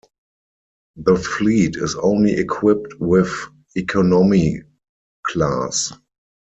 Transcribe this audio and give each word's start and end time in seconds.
The 0.95 1.15
fleet 1.15 1.75
is 1.75 1.93
only 1.95 2.31
equipped 2.33 2.95
with 2.99 3.31
economy 3.75 4.63
class. 5.23 5.93